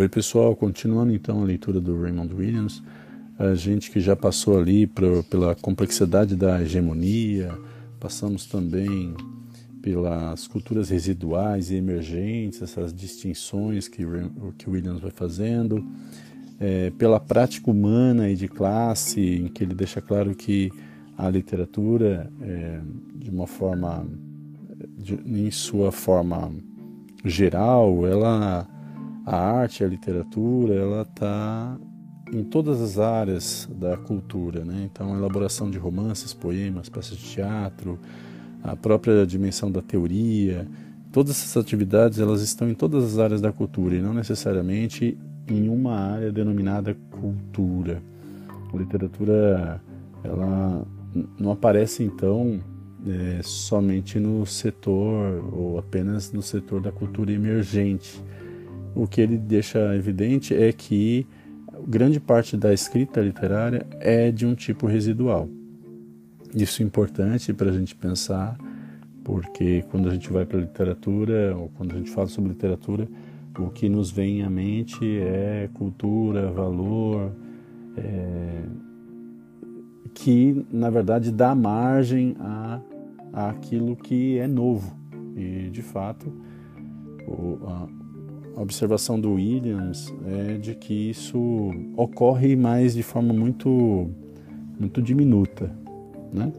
[0.00, 0.56] Oi, pessoal.
[0.56, 2.82] Continuando então a leitura do Raymond Williams,
[3.38, 7.52] a gente que já passou ali pro, pela complexidade da hegemonia,
[8.00, 9.14] passamos também
[9.82, 14.02] pelas culturas residuais e emergentes, essas distinções que,
[14.56, 15.86] que Williams vai fazendo,
[16.58, 20.72] é, pela prática humana e de classe, em que ele deixa claro que
[21.14, 22.80] a literatura, é,
[23.16, 24.06] de uma forma,
[24.96, 26.50] de, em sua forma
[27.22, 28.66] geral, ela
[29.24, 31.76] a arte, a literatura, ela está
[32.32, 34.88] em todas as áreas da cultura, né?
[34.90, 37.98] Então, a elaboração de romances, poemas, peças de teatro,
[38.62, 40.66] a própria dimensão da teoria,
[41.12, 45.68] todas essas atividades elas estão em todas as áreas da cultura e não necessariamente em
[45.68, 48.02] uma área denominada cultura.
[48.72, 49.82] A literatura
[50.22, 50.86] ela
[51.38, 52.60] não aparece então
[53.06, 58.22] é, somente no setor ou apenas no setor da cultura emergente
[58.94, 61.26] o que ele deixa evidente é que
[61.86, 65.48] grande parte da escrita literária é de um tipo residual.
[66.54, 68.58] Isso é importante para a gente pensar,
[69.24, 73.08] porque quando a gente vai para a literatura, ou quando a gente fala sobre literatura,
[73.58, 77.32] o que nos vem à mente é cultura, valor,
[77.96, 78.62] é,
[80.14, 82.80] que na verdade dá margem a,
[83.32, 84.96] aquilo que é novo.
[85.36, 86.32] E de fato,
[87.26, 87.88] o, a,
[88.56, 94.10] a observação do Williams é de que isso ocorre mais de forma muito,
[94.78, 95.74] muito diminuta.
[96.32, 96.52] Né?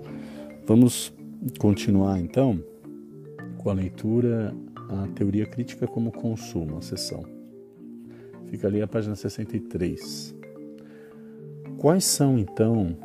[0.66, 1.14] Vamos
[1.60, 2.64] continuar então
[3.58, 4.56] com a leitura
[4.90, 7.24] A Teoria Crítica como Consumo, a sessão.
[8.48, 10.36] Fica ali a página 63.
[11.78, 12.98] Quais são então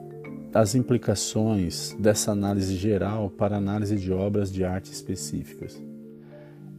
[0.52, 5.80] as implicações dessa análise geral para análise de obras de arte específicas?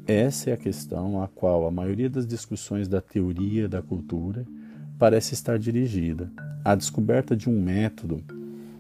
[0.07, 4.45] Essa é a questão a qual a maioria das discussões da teoria da cultura
[4.97, 6.31] parece estar dirigida.
[6.63, 8.23] A descoberta de um método,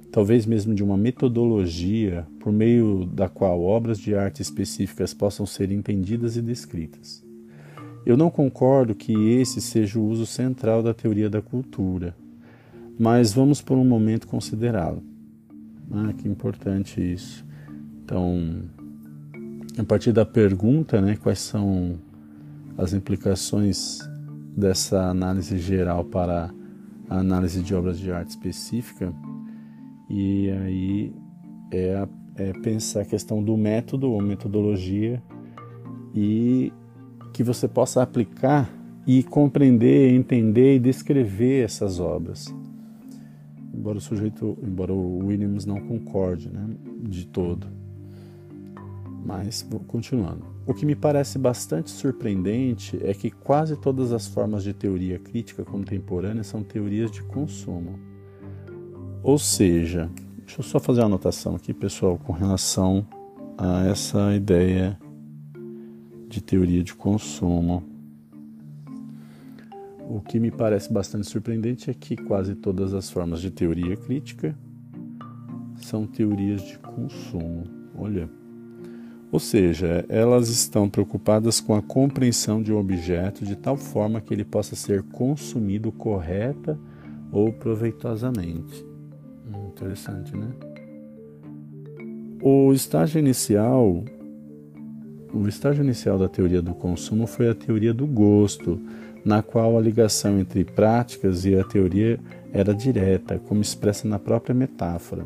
[0.09, 5.69] talvez mesmo de uma metodologia, por meio da qual obras de arte específicas possam ser
[5.69, 7.21] entendidas e descritas.
[8.05, 12.15] Eu não concordo que esse seja o uso central da teoria da cultura,
[12.97, 15.03] mas vamos por um momento considerá-lo.
[15.91, 17.45] Ah, que importante isso.
[18.01, 18.61] Então,
[19.77, 21.99] a partir da pergunta, né, quais são
[22.77, 23.99] as implicações
[24.55, 26.51] dessa análise geral para
[27.09, 29.13] a análise de obras de arte específica,
[30.09, 31.13] e aí
[31.71, 35.21] é, é pensar a questão do método ou metodologia
[36.13, 36.71] e
[37.31, 38.69] que você possa aplicar
[39.05, 42.53] e compreender, entender e descrever essas obras.
[43.73, 46.67] Embora o sujeito, embora o Williams não concorde, né,
[47.03, 47.67] de todo.
[49.27, 50.45] Mas, continuando.
[50.65, 55.65] O que me parece bastante surpreendente é que quase todas as formas de teoria crítica
[55.65, 57.99] contemporânea são teorias de consumo.
[59.21, 63.05] Ou seja, deixa eu só fazer uma anotação aqui, pessoal, com relação
[63.57, 64.97] a essa ideia
[66.29, 67.83] de teoria de consumo.
[70.09, 74.57] O que me parece bastante surpreendente é que quase todas as formas de teoria crítica
[75.75, 77.65] são teorias de consumo.
[77.93, 78.29] Olha,
[79.31, 84.33] ou seja, elas estão preocupadas com a compreensão de um objeto de tal forma que
[84.33, 86.79] ele possa ser consumido correta
[87.31, 88.85] ou proveitosamente.
[89.45, 90.47] Hum, interessante, né?
[92.41, 94.05] O estágio inicial,
[95.33, 98.79] o estágio inicial da teoria do consumo foi a teoria do gosto,
[99.25, 102.17] na qual a ligação entre práticas e a teoria
[102.53, 105.25] era direta, como expressa na própria metáfora.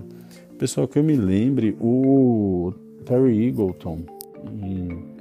[0.58, 2.74] Pessoal, que eu me lembre, o
[3.06, 4.04] Terry Eagleton,
[4.62, 5.12] em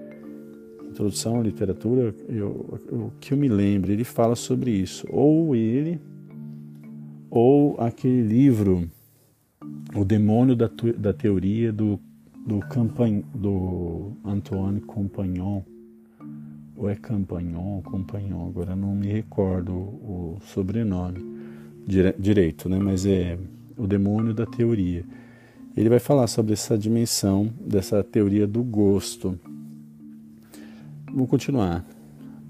[0.91, 2.15] Introdução à Literatura,
[2.91, 5.07] o que eu me lembro, ele fala sobre isso.
[5.09, 6.01] Ou ele,
[7.31, 8.89] ou aquele livro,
[9.95, 11.99] O Demônio da, da Teoria, do,
[12.47, 15.63] do, Campan, do Antoine Compagnon.
[16.77, 21.21] Ou é Campagnon, Compagnon, agora não me recordo o sobrenome
[22.19, 22.79] direito, né?
[22.79, 23.39] mas é
[23.77, 25.05] O Demônio da Teoria
[25.77, 29.39] ele vai falar sobre essa dimensão dessa teoria do gosto.
[31.07, 31.85] Vamos continuar.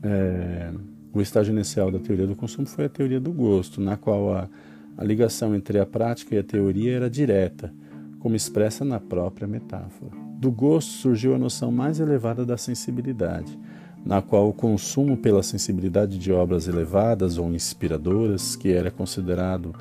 [0.02, 0.72] É,
[1.12, 4.48] o estágio inicial da teoria do consumo foi a teoria do gosto, na qual a,
[4.96, 7.72] a ligação entre a prática e a teoria era direta,
[8.18, 10.12] como expressa na própria metáfora.
[10.38, 13.58] Do gosto surgiu a noção mais elevada da sensibilidade,
[14.04, 19.74] na qual o consumo pela sensibilidade de obras elevadas ou inspiradoras, que era considerado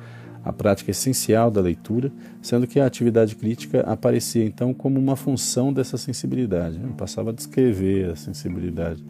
[0.44, 2.10] a prática essencial da leitura,
[2.40, 6.92] sendo que a atividade crítica aparecia então como uma função dessa sensibilidade, né?
[6.96, 9.04] passava a descrever a sensibilidade.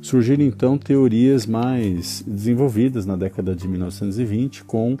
[0.00, 4.96] Surgiram então teorias mais desenvolvidas na década de 1920 com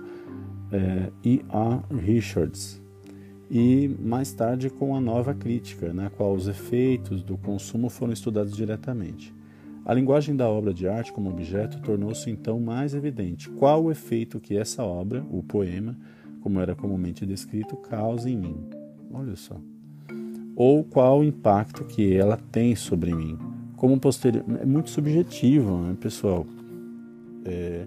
[0.72, 1.40] é, E.
[1.48, 1.80] A.
[1.94, 2.80] Richards
[3.50, 8.54] e mais tarde com a nova crítica, na qual os efeitos do consumo foram estudados
[8.54, 9.32] diretamente.
[9.88, 13.48] A linguagem da obra de arte como objeto tornou-se então mais evidente.
[13.48, 15.96] Qual o efeito que essa obra, o poema,
[16.42, 18.68] como era comumente descrito, causa em mim?
[19.10, 19.58] Olha só.
[20.54, 23.38] Ou qual o impacto que ela tem sobre mim?
[23.76, 24.44] Como posterior.
[24.60, 26.44] É muito subjetivo, né, pessoal?
[27.46, 27.86] É,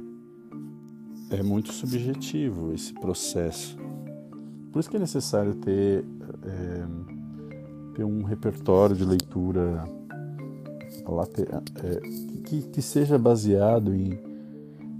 [1.30, 3.78] é muito subjetivo esse processo.
[4.72, 6.04] Por isso que é necessário ter,
[6.46, 6.84] é,
[7.94, 9.88] ter um repertório de leitura
[11.84, 12.00] é,
[12.46, 14.20] que, que seja baseado em,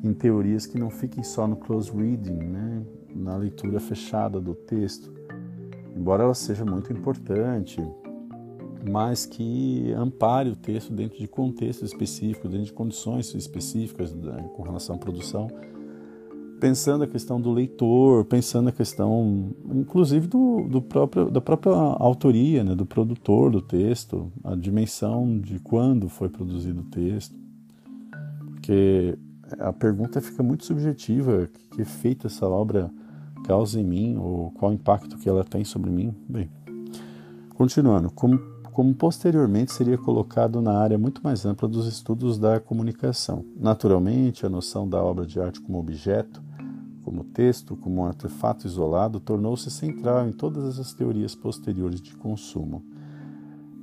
[0.04, 2.84] em teorias que não fiquem só no close reading, né?
[3.16, 5.12] na leitura fechada do texto,
[5.96, 7.82] embora ela seja muito importante,
[8.90, 14.64] mas que ampare o texto dentro de contextos específicos, dentro de condições específicas né, com
[14.64, 15.48] relação à produção
[16.62, 22.64] pensando a questão do leitor, pensando a questão, inclusive, do, do próprio, da própria autoria,
[22.64, 27.36] né, do produtor do texto, a dimensão de quando foi produzido o texto.
[28.52, 29.18] Porque
[29.60, 32.92] a pergunta fica muito subjetiva: que efeito essa obra
[33.44, 36.14] causa em mim, ou qual impacto que ela tem sobre mim?
[36.30, 36.48] Bem,
[37.56, 38.38] continuando, como,
[38.72, 43.44] como posteriormente seria colocado na área muito mais ampla dos estudos da comunicação.
[43.60, 46.51] Naturalmente, a noção da obra de arte como objeto
[47.12, 52.82] como texto, como um artefato isolado, tornou-se central em todas as teorias posteriores de consumo.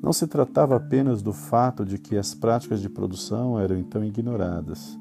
[0.03, 4.99] Não se tratava apenas do fato de que as práticas de produção eram então ignoradas,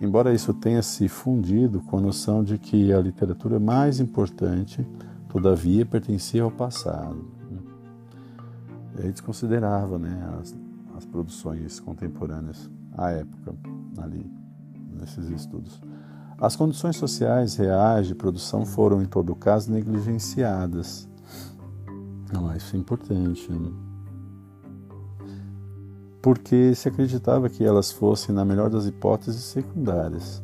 [0.00, 4.86] embora isso tenha se fundido com a noção de que a literatura mais importante,
[5.28, 7.24] todavia, pertencia ao passado.
[8.98, 10.56] Eles consideravam né, as,
[10.96, 13.52] as produções contemporâneas à época,
[13.98, 14.30] ali,
[14.92, 15.82] nesses estudos.
[16.40, 21.08] As condições sociais reais de produção foram, em todo caso, negligenciadas.
[22.32, 23.50] Não, isso é importante.
[23.52, 23.70] Né?
[26.20, 30.42] Porque se acreditava que elas fossem, na melhor das hipóteses, secundárias.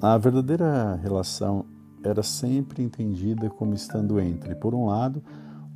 [0.00, 1.64] A verdadeira relação
[2.04, 5.22] era sempre entendida como estando entre, por um lado,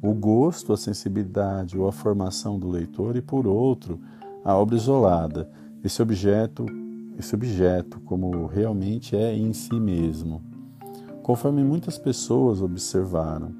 [0.02, 4.00] o gosto, a sensibilidade ou a formação do leitor, e por outro,
[4.44, 5.50] a obra isolada,
[5.82, 6.66] esse objeto
[7.18, 10.42] esse objeto como realmente é em si mesmo,
[11.22, 13.54] conforme muitas pessoas observaram.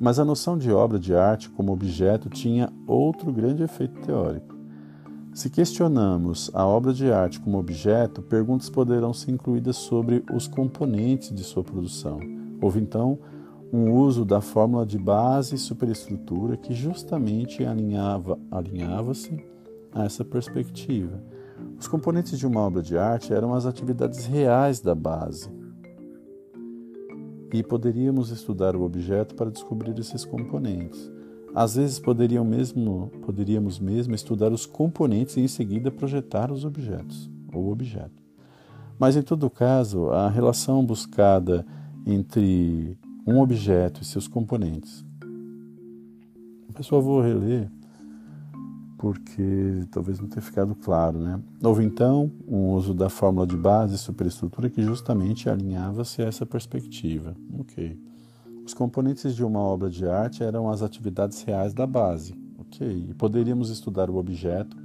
[0.00, 4.56] Mas a noção de obra de arte como objeto tinha outro grande efeito teórico.
[5.34, 11.34] Se questionamos a obra de arte como objeto, perguntas poderão ser incluídas sobre os componentes
[11.34, 12.18] de sua produção.
[12.60, 13.18] Houve então
[13.72, 19.44] um uso da fórmula de base e superestrutura que justamente alinhava, alinhava-se
[19.92, 21.22] a essa perspectiva
[21.78, 25.50] os componentes de uma obra de arte eram as atividades reais da base.
[27.52, 31.10] E poderíamos estudar o objeto para descobrir esses componentes.
[31.54, 37.30] Às vezes poderiam mesmo, poderíamos mesmo estudar os componentes e em seguida projetar os objetos
[37.52, 38.22] ou objeto.
[38.98, 41.64] Mas em todo caso, a relação buscada
[42.04, 45.04] entre um objeto e seus componentes.
[46.74, 47.70] Pessoal, vou reler
[48.98, 51.18] porque talvez não tenha ficado claro.
[51.18, 51.40] Né?
[51.62, 56.44] Houve então um uso da fórmula de base e superestrutura que justamente alinhava-se a essa
[56.44, 57.34] perspectiva.
[57.60, 57.96] Ok.
[58.66, 62.34] Os componentes de uma obra de arte eram as atividades reais da base.
[62.58, 63.06] Ok.
[63.08, 64.76] E poderíamos estudar o objeto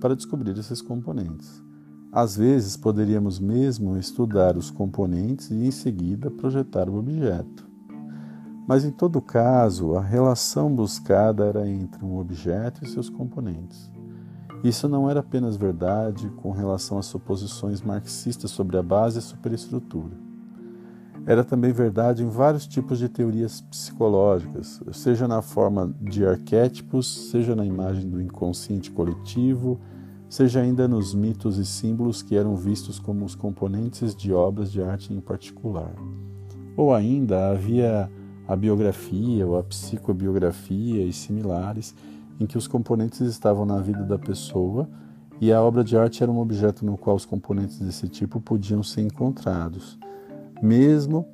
[0.00, 1.64] para descobrir esses componentes.
[2.12, 7.65] Às vezes, poderíamos mesmo estudar os componentes e, em seguida, projetar o objeto.
[8.66, 13.90] Mas em todo caso, a relação buscada era entre um objeto e seus componentes.
[14.64, 19.22] Isso não era apenas verdade com relação às suposições marxistas sobre a base e a
[19.22, 20.16] superestrutura.
[21.24, 27.54] Era também verdade em vários tipos de teorias psicológicas, seja na forma de arquétipos, seja
[27.54, 29.80] na imagem do inconsciente coletivo,
[30.28, 34.82] seja ainda nos mitos e símbolos que eram vistos como os componentes de obras de
[34.82, 35.94] arte em particular.
[36.76, 38.10] Ou ainda havia
[38.46, 41.94] a biografia ou a psicobiografia e similares,
[42.38, 44.88] em que os componentes estavam na vida da pessoa
[45.40, 48.82] e a obra de arte era um objeto no qual os componentes desse tipo podiam
[48.82, 49.98] ser encontrados,
[50.62, 51.26] mesmo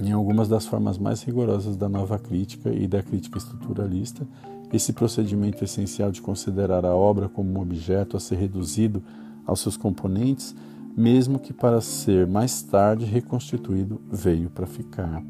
[0.00, 4.26] em algumas das formas mais rigorosas da nova crítica e da crítica estruturalista,
[4.72, 9.02] esse procedimento essencial de considerar a obra como um objeto a ser reduzido
[9.44, 10.54] aos seus componentes,
[10.96, 15.22] mesmo que para ser mais tarde reconstituído, veio para ficar.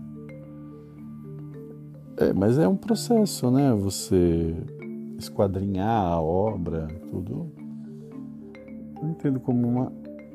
[2.20, 3.72] É, mas é um processo, né?
[3.74, 4.52] Você
[5.18, 7.50] esquadrinhar a obra, tudo.
[9.00, 9.92] eu entendo como uma,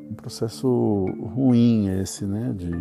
[0.09, 2.71] um processo ruim esse, né, de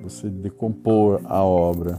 [0.00, 1.98] você decompor a obra.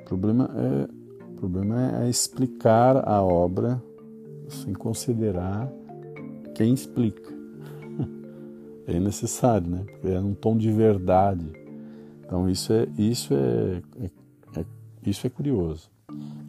[0.00, 0.88] O problema é,
[1.32, 3.82] o problema é explicar a obra
[4.48, 5.70] sem considerar
[6.54, 7.34] quem explica.
[8.88, 9.84] É necessário, né?
[10.04, 11.44] É um tom de verdade.
[12.24, 14.10] Então isso é isso é, é
[15.10, 15.90] isso é curioso.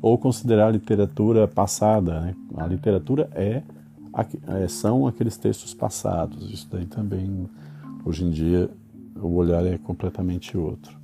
[0.01, 2.35] Ou considerar a literatura passada, né?
[2.55, 3.63] A literatura é,
[4.47, 6.51] é são aqueles textos passados.
[6.51, 7.47] Isso daí também
[8.05, 8.69] hoje em dia
[9.15, 10.97] o olhar é completamente outro.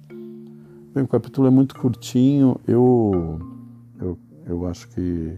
[0.94, 2.60] Bem, o capítulo é muito curtinho.
[2.68, 3.40] Eu
[4.00, 5.38] eu, eu acho que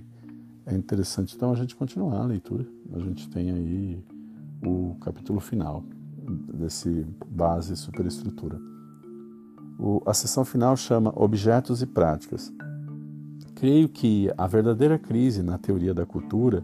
[0.66, 2.66] é interessante então a gente continuar a leitura.
[2.94, 4.04] A gente tem aí
[4.66, 5.84] o capítulo final
[6.54, 8.60] desse base superestrutura.
[9.78, 12.52] O, a sessão final chama Objetos e Práticas.
[13.56, 16.64] Creio que a verdadeira crise na teoria da cultura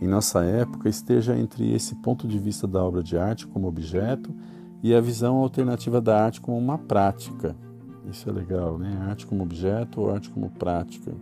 [0.00, 4.34] em nossa época esteja entre esse ponto de vista da obra de arte como objeto
[4.82, 7.56] e a visão alternativa da arte como uma prática.
[8.10, 8.96] Isso é legal, né?
[9.08, 11.12] Arte como objeto ou arte como prática.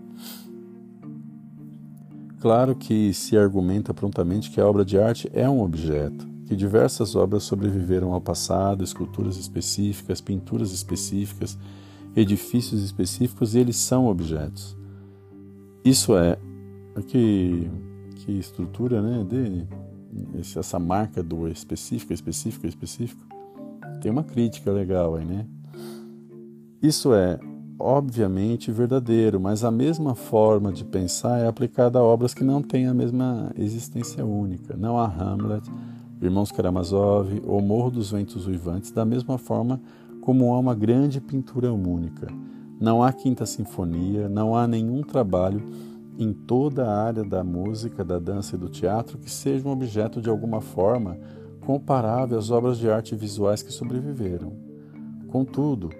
[2.40, 7.14] Claro que se argumenta prontamente que a obra de arte é um objeto, que diversas
[7.14, 11.58] obras sobreviveram ao passado, esculturas específicas, pinturas específicas,
[12.14, 14.76] edifícios específicos, e eles são objetos.
[15.84, 16.38] Isso é,
[17.08, 17.70] que,
[18.16, 19.66] que estrutura né, de,
[20.58, 23.22] essa marca do específico, específico, específico.
[24.00, 25.46] Tem uma crítica legal aí, né?
[26.82, 27.38] Isso é,
[27.78, 32.86] obviamente verdadeiro, mas a mesma forma de pensar é aplicada a obras que não têm
[32.86, 34.76] a mesma existência única.
[34.76, 35.70] Não há Hamlet,
[36.24, 39.80] Irmãos Karamazov ou Morro dos Ventos Uivantes da mesma forma
[40.22, 42.28] como há uma grande pintura única.
[42.80, 45.62] Não há Quinta Sinfonia, não há nenhum trabalho
[46.18, 50.22] em toda a área da música, da dança e do teatro que seja um objeto
[50.22, 51.18] de alguma forma
[51.60, 54.52] comparável às obras de arte visuais que sobreviveram.
[55.28, 55.90] Contudo,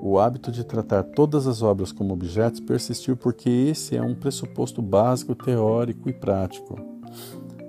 [0.00, 4.80] o hábito de tratar todas as obras como objetos persistiu porque esse é um pressuposto
[4.80, 6.76] básico teórico e prático.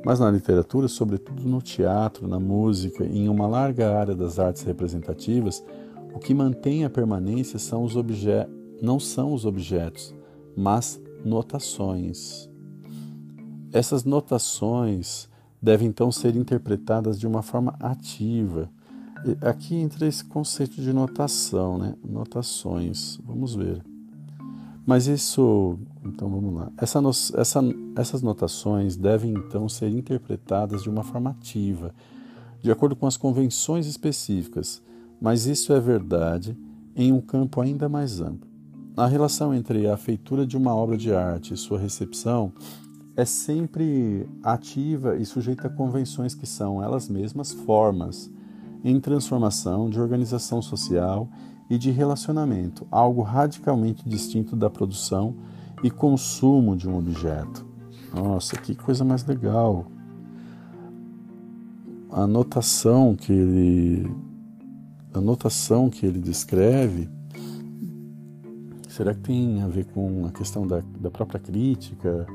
[0.05, 4.63] Mas na literatura, sobretudo no teatro, na música e em uma larga área das artes
[4.63, 5.63] representativas,
[6.13, 7.95] o que mantém a permanência são os
[8.81, 10.13] não são os objetos,
[10.55, 12.49] mas notações.
[13.71, 15.29] Essas notações
[15.61, 18.69] devem então ser interpretadas de uma forma ativa,
[19.41, 21.95] Aqui entra esse conceito de notação, né?
[22.03, 23.17] Notações.
[23.23, 23.81] Vamos ver.
[24.85, 26.71] Mas isso, então vamos lá.
[26.77, 26.99] Essa,
[27.35, 27.61] essa,
[27.95, 31.93] essas notações devem então ser interpretadas de uma forma ativa,
[32.61, 34.81] de acordo com as convenções específicas,
[35.21, 36.57] mas isso é verdade
[36.95, 38.49] em um campo ainda mais amplo.
[38.95, 42.51] A relação entre a feitura de uma obra de arte e sua recepção
[43.15, 48.29] é sempre ativa e sujeita a convenções que são elas mesmas formas
[48.83, 51.29] em transformação de organização social
[51.69, 55.35] e de relacionamento, algo radicalmente distinto da produção
[55.81, 57.65] e consumo de um objeto.
[58.13, 59.85] Nossa, que coisa mais legal!
[62.11, 64.11] A notação que ele
[65.13, 67.07] a notação que ele descreve
[68.87, 72.27] será que tem a ver com a questão da, da própria crítica,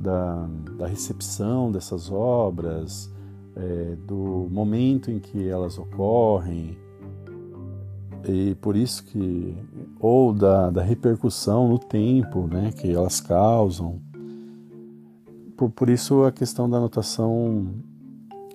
[0.00, 3.10] da, da recepção dessas obras,
[3.56, 6.76] é, do momento em que elas ocorrem
[8.26, 9.56] e por isso que
[10.00, 14.00] ou da, da repercussão no tempo né, que elas causam
[15.56, 17.74] por, por isso a questão da notação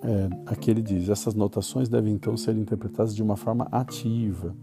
[0.02, 4.54] é, aqui ele diz essas notações devem então ser interpretadas de uma forma ativa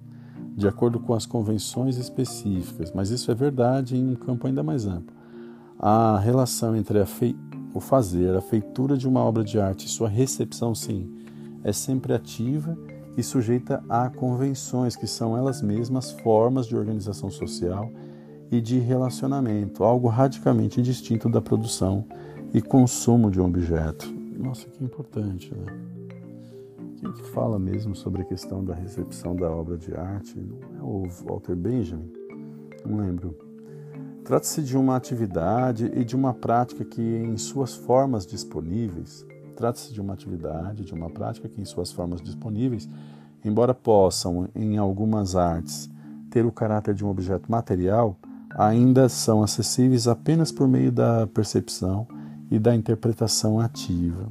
[0.58, 2.92] de acordo com as convenções específicas.
[2.92, 5.16] Mas isso é verdade em um campo ainda mais amplo.
[5.78, 7.36] A relação entre a, fei
[7.78, 11.08] o fazer, a feitura de uma obra de arte, sua recepção, sim,
[11.64, 12.76] é sempre ativa
[13.16, 17.92] e sujeita a convenções que são elas mesmas formas de organização social
[18.50, 22.04] e de relacionamento, algo radicalmente distinto da produção
[22.52, 24.12] e consumo de um objeto.
[24.38, 25.66] Nossa, que importante, né?
[27.00, 30.36] Quem que fala mesmo sobre a questão da recepção da obra de arte?
[30.40, 32.12] Não é o Walter Benjamin?
[32.84, 33.47] Não lembro.
[34.28, 40.02] Trata-se de uma atividade e de uma prática que, em suas formas disponíveis, trata-se de
[40.02, 42.90] uma atividade, de uma prática que, em suas formas disponíveis,
[43.46, 45.90] embora possam, em algumas artes,
[46.30, 48.18] ter o caráter de um objeto material,
[48.50, 52.06] ainda são acessíveis apenas por meio da percepção
[52.52, 54.30] e da interpretação ativa.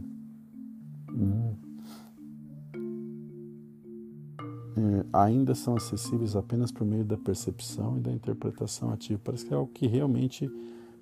[5.23, 9.21] Ainda são acessíveis apenas por meio da percepção e da interpretação ativa.
[9.23, 10.51] Parece que é algo que realmente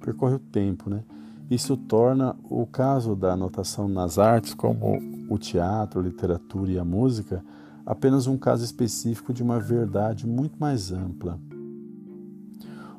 [0.01, 1.03] percorre o tempo, né?
[1.51, 6.85] Isso torna o caso da anotação nas artes como o teatro, a literatura e a
[6.85, 7.45] música
[7.85, 11.39] apenas um caso específico de uma verdade muito mais ampla.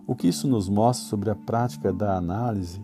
[0.07, 2.79] O que isso nos mostra sobre a prática da análise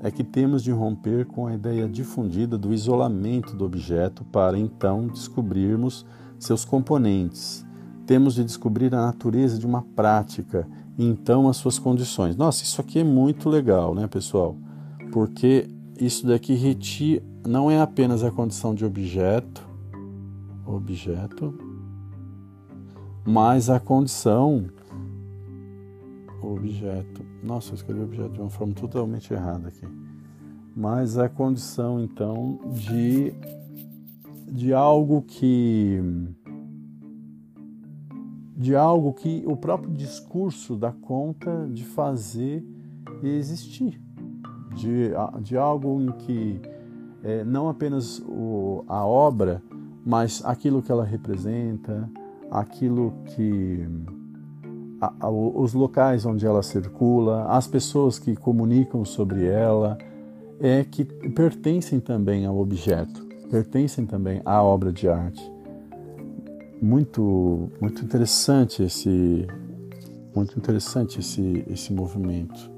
[0.00, 5.06] é que temos de romper com a ideia difundida do isolamento do objeto para então
[5.06, 6.04] descobrirmos
[6.38, 7.66] seus componentes.
[8.08, 12.38] Temos de descobrir a natureza de uma prática e então as suas condições.
[12.38, 14.56] Nossa, isso aqui é muito legal, né, pessoal?
[15.12, 15.68] Porque
[16.00, 19.68] isso daqui retira, não é apenas a condição de objeto,
[20.64, 21.52] objeto,
[23.26, 24.64] mas a condição
[26.42, 27.22] objeto.
[27.44, 29.86] Nossa, eu escrevi objeto de uma forma totalmente errada aqui.
[30.74, 33.34] Mas a condição então de
[34.50, 36.02] de algo que
[38.58, 42.64] de algo que o próprio discurso dá conta de fazer
[43.22, 44.02] existir,
[44.74, 46.60] de, de algo em que
[47.22, 49.62] é, não apenas o, a obra,
[50.04, 52.10] mas aquilo que ela representa,
[52.50, 53.86] aquilo que
[55.00, 59.96] a, a, os locais onde ela circula, as pessoas que comunicam sobre ela,
[60.58, 65.57] é que pertencem também ao objeto, pertencem também à obra de arte.
[66.80, 69.46] Muito, muito interessante esse,
[70.34, 72.70] muito interessante esse, esse movimento.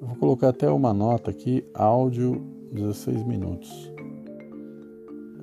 [0.00, 3.92] Eu vou colocar até uma nota aqui, áudio 16 minutos.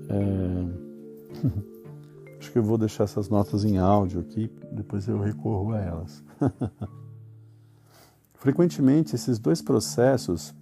[0.09, 0.83] É...
[2.39, 6.23] Acho que eu vou deixar essas notas em áudio aqui, depois eu recorro a elas.
[8.33, 10.53] Frequentemente, esses dois processos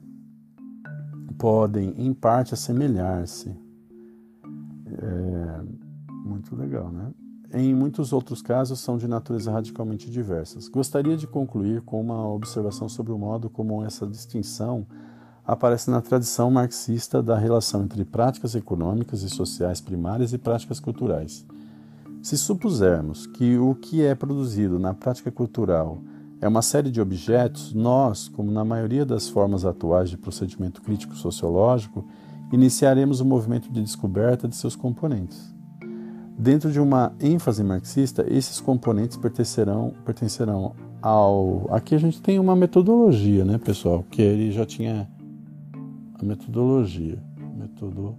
[1.40, 3.71] podem, em parte, assemelhar-se.
[4.98, 5.62] É
[6.26, 7.12] muito legal, né?
[7.54, 10.70] Em muitos outros casos, são de natureza radicalmente diversas.
[10.70, 14.86] Gostaria de concluir com uma observação sobre o modo como essa distinção
[15.46, 21.46] aparece na tradição marxista da relação entre práticas econômicas e sociais primárias e práticas culturais.
[22.22, 26.02] Se supusermos que o que é produzido na prática cultural
[26.40, 31.16] é uma série de objetos, nós, como na maioria das formas atuais de procedimento crítico
[31.16, 32.06] sociológico,
[32.52, 35.54] iniciaremos o movimento de descoberta de seus componentes.
[36.38, 41.68] Dentro de uma ênfase marxista, esses componentes pertencerão, pertencerão ao.
[41.70, 44.04] Aqui a gente tem uma metodologia, né, pessoal?
[44.10, 45.10] Que ele já tinha
[46.20, 47.22] a metodologia.
[47.56, 48.18] Metodologia.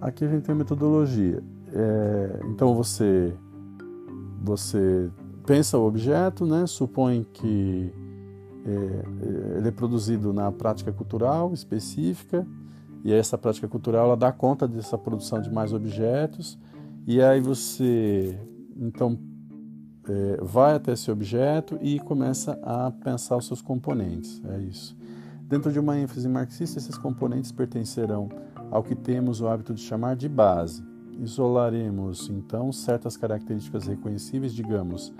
[0.00, 1.42] Aqui a gente tem a metodologia.
[1.72, 3.34] É, então você
[4.42, 5.10] você
[5.44, 6.66] pensa o objeto, né?
[6.66, 7.92] supõe que
[8.66, 12.46] é, ele é produzido na prática cultural específica
[13.04, 16.58] e essa prática cultural ela dá conta dessa produção de mais objetos
[17.06, 18.38] e aí você
[18.76, 19.18] então
[20.08, 24.40] é, vai até esse objeto e começa a pensar os seus componentes.
[24.44, 24.96] É isso.
[25.42, 28.28] Dentro de uma ênfase marxista, esses componentes pertencerão
[28.70, 30.82] ao que temos o hábito de chamar de base.
[31.18, 35.12] Isolaremos, então, certas características reconhecíveis, digamos,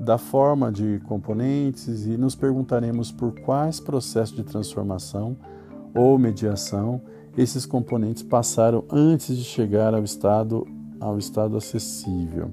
[0.00, 5.36] da forma de componentes e nos perguntaremos por quais processos de transformação
[5.94, 7.00] ou mediação
[7.36, 10.66] esses componentes passaram antes de chegar ao estado
[11.00, 12.52] ao estado acessível.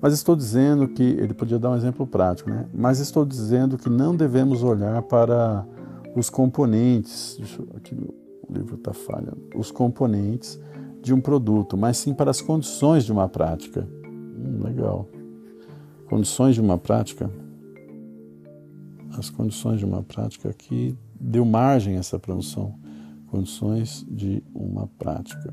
[0.00, 2.66] Mas estou dizendo que ele podia dar um exemplo prático, né?
[2.72, 5.66] Mas estou dizendo que não devemos olhar para
[6.14, 7.36] os componentes.
[7.38, 10.60] Deixa eu, aqui o livro está falhando, os componentes
[11.02, 13.86] de um produto, mas sim para as condições de uma prática.
[14.06, 15.08] Hum, legal.
[16.08, 17.30] Condições de uma prática.
[19.18, 22.78] As condições de uma prática aqui deu margem a essa produção.
[23.26, 25.52] Condições de uma prática.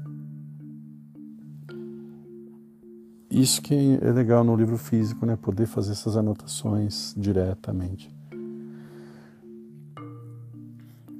[3.32, 5.36] Isso que é legal no livro físico, né?
[5.36, 8.14] Poder fazer essas anotações diretamente.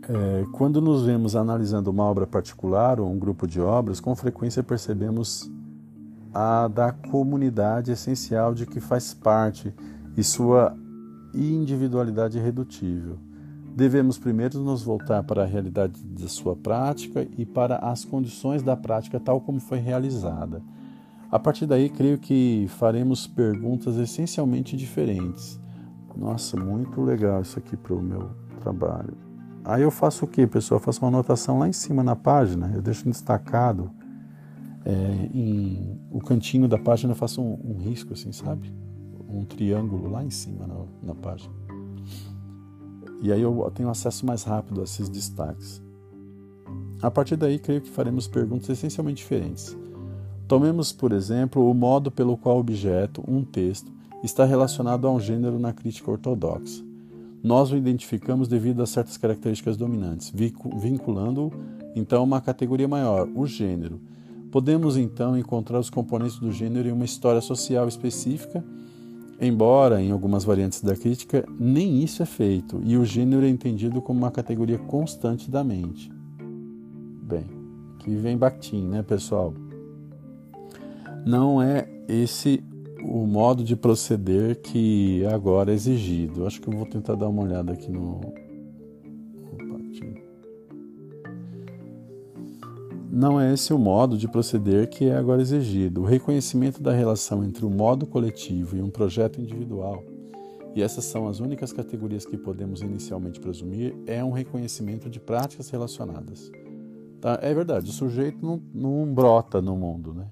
[0.08, 4.62] É, quando nos vemos analisando uma obra particular ou um grupo de obras, com frequência
[4.62, 5.50] percebemos
[6.34, 9.74] a da comunidade essencial de que faz parte
[10.18, 10.76] e sua
[11.34, 13.18] individualidade irredutível.
[13.76, 18.76] Devemos primeiro nos voltar para a realidade da sua prática e para as condições da
[18.76, 20.62] prática tal como foi realizada.
[21.32, 25.60] A partir daí, creio que faremos perguntas essencialmente diferentes.
[26.16, 28.30] Nossa, muito legal isso aqui para o meu
[28.62, 29.18] trabalho.
[29.66, 30.80] Aí eu faço o que, pessoal?
[30.80, 33.90] Eu faço uma anotação lá em cima na página, eu deixo destacado.
[34.86, 38.72] É, em o cantinho da página eu faço um, um, risco assim, sabe?
[39.30, 41.54] Um triângulo lá em cima na, na página.
[43.22, 45.82] E aí eu tenho acesso mais rápido a esses destaques.
[47.02, 49.76] A partir daí, creio que faremos perguntas essencialmente diferentes.
[50.48, 53.92] Tomemos, por exemplo, o modo pelo qual objeto, um texto,
[54.24, 56.84] está relacionado a um gênero na crítica ortodoxa.
[57.44, 61.52] nós o identificamos devido a certas características dominantes, vinculando
[61.94, 64.00] então a uma categoria maior, o gênero.
[64.54, 68.64] Podemos então encontrar os componentes do gênero em uma história social específica,
[69.42, 74.00] embora em algumas variantes da crítica nem isso é feito, e o gênero é entendido
[74.00, 76.12] como uma categoria constante da mente.
[77.24, 77.46] Bem,
[77.96, 79.56] aqui vem Bakhtin, né, pessoal?
[81.26, 82.64] Não é esse
[83.04, 86.46] o modo de proceder que agora é exigido.
[86.46, 88.22] Acho que eu vou tentar dar uma olhada aqui no.
[93.16, 96.02] Não é esse o modo de proceder que é agora exigido.
[96.02, 100.04] O reconhecimento da relação entre o modo coletivo e um projeto individual,
[100.74, 105.70] e essas são as únicas categorias que podemos inicialmente presumir, é um reconhecimento de práticas
[105.70, 106.52] relacionadas.
[107.22, 107.38] Tá?
[107.44, 110.26] É verdade, o sujeito não, não brota no mundo, né?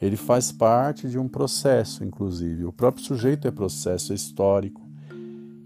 [0.00, 2.64] Ele faz parte de um processo, inclusive.
[2.64, 4.80] O próprio sujeito é processo é histórico.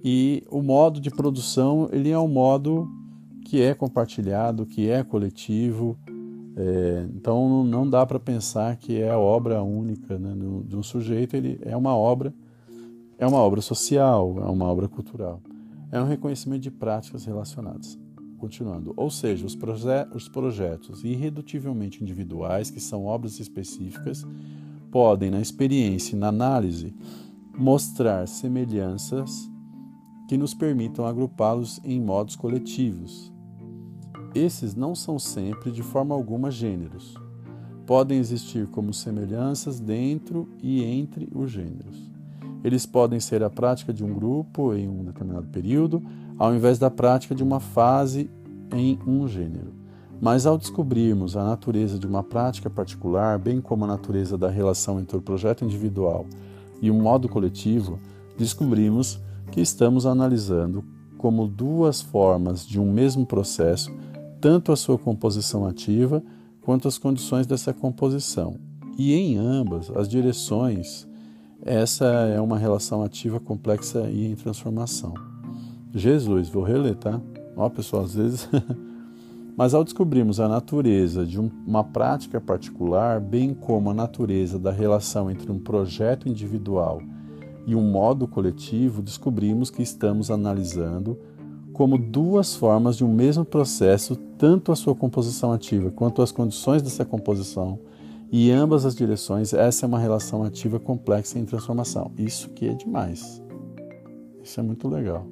[0.02, 2.88] E o modo de produção, ele é um modo
[3.44, 5.96] que é compartilhado, que é coletivo.
[6.60, 10.34] É, então não dá para pensar que é a obra única né,
[10.66, 11.36] de um sujeito.
[11.36, 12.34] Ele é uma obra,
[13.16, 15.40] é uma obra social, é uma obra cultural.
[15.92, 17.96] É um reconhecimento de práticas relacionadas.
[18.38, 24.24] Continuando, ou seja, os, proje os projetos irredutivelmente individuais, que são obras específicas,
[24.90, 26.94] podem, na experiência e na análise,
[27.56, 29.50] mostrar semelhanças
[30.28, 33.32] que nos permitam agrupá-los em modos coletivos.
[34.34, 37.14] Esses não são sempre, de forma alguma, gêneros.
[37.86, 42.08] Podem existir como semelhanças dentro e entre os gêneros.
[42.62, 46.02] Eles podem ser a prática de um grupo em um determinado período,
[46.38, 48.30] ao invés da prática de uma fase
[48.72, 49.72] em um gênero.
[50.20, 54.98] Mas ao descobrirmos a natureza de uma prática particular, bem como a natureza da relação
[54.98, 56.26] entre o projeto individual
[56.82, 57.98] e o modo coletivo,
[58.36, 59.20] descobrimos
[59.52, 60.84] que estamos analisando
[61.16, 63.92] como duas formas de um mesmo processo,
[64.40, 66.22] tanto a sua composição ativa
[66.60, 68.56] quanto as condições dessa composição.
[68.96, 71.06] E em ambas as direções,
[71.64, 75.14] essa é uma relação ativa complexa e em transformação.
[75.94, 77.20] Jesus, vou reler, tá?
[77.56, 78.48] Ó, pessoal, às vezes.
[79.56, 85.28] Mas ao descobrirmos a natureza de uma prática particular, bem como a natureza da relação
[85.28, 87.02] entre um projeto individual
[87.66, 91.18] e um modo coletivo, descobrimos que estamos analisando
[91.78, 96.82] como duas formas de um mesmo processo, tanto a sua composição ativa quanto as condições
[96.82, 97.78] dessa composição,
[98.32, 102.10] e ambas as direções, essa é uma relação ativa complexa em transformação.
[102.18, 103.40] Isso que é demais.
[104.42, 105.24] Isso é muito legal.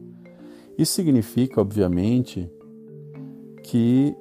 [0.78, 2.48] Isso significa, obviamente,
[3.64, 4.14] que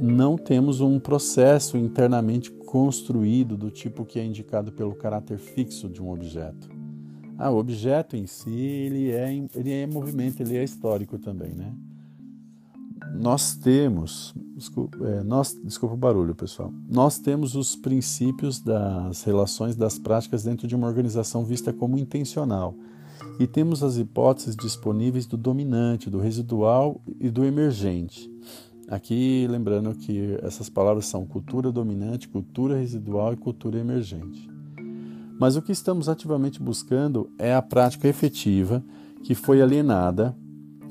[0.00, 6.02] não temos um processo internamente construído do tipo que é indicado pelo caráter fixo de
[6.02, 6.75] um objeto.
[7.38, 11.72] Ah, o objeto em si, ele é, ele é movimento, ele é histórico também, né?
[13.14, 16.72] Nós temos, desculpa, é, nós, desculpa o barulho, pessoal.
[16.88, 22.74] Nós temos os princípios das relações das práticas dentro de uma organização vista como intencional
[23.38, 28.30] e temos as hipóteses disponíveis do dominante, do residual e do emergente.
[28.88, 34.55] Aqui lembrando que essas palavras são cultura dominante, cultura residual e cultura emergente.
[35.38, 38.82] Mas o que estamos ativamente buscando é a prática efetiva
[39.22, 40.34] que foi alienada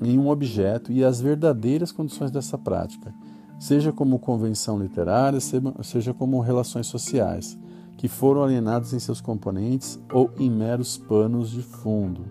[0.02, 3.14] em um objeto e as verdadeiras condições dessa prática,
[3.60, 5.40] seja como convenção literária,
[5.82, 7.58] seja como relações sociais,
[7.98, 12.26] que foram alienadas em seus componentes ou em meros panos de fundo.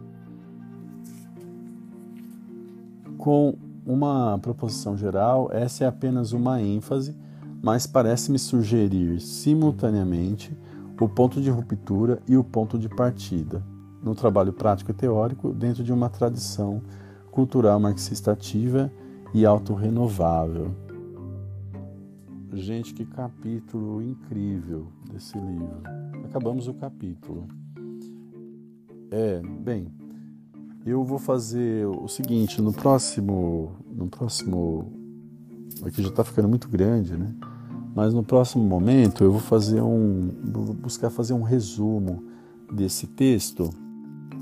[3.16, 3.55] Com
[3.87, 7.16] uma proposição geral, essa é apenas uma ênfase,
[7.62, 10.55] mas parece-me sugerir simultaneamente
[11.00, 13.62] o ponto de ruptura e o ponto de partida,
[14.02, 16.83] no trabalho prático e teórico, dentro de uma tradição
[17.30, 18.92] cultural marxista ativa
[19.33, 20.74] e autorrenovável.
[22.52, 25.83] Gente, que capítulo incrível desse livro.
[26.24, 27.48] Acabamos o capítulo.
[29.11, 29.92] É, bem,
[30.87, 34.92] eu vou fazer o seguinte, no próximo, no próximo,
[35.85, 37.35] aqui já está ficando muito grande, né?
[37.94, 42.24] Mas no próximo momento eu vou fazer um, vou buscar fazer um resumo
[42.72, 43.70] desse texto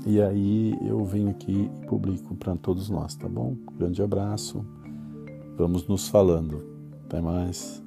[0.05, 3.55] e aí eu venho aqui e publico para todos nós, tá bom?
[3.77, 4.65] Grande abraço,
[5.55, 6.63] vamos nos falando.
[7.05, 7.83] Até mais.